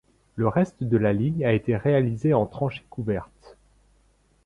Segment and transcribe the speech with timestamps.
[0.35, 3.55] Le reste de la ligne a été réalisée en tranchée couverte.